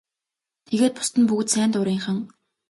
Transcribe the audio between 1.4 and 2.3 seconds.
сайн дурынхан.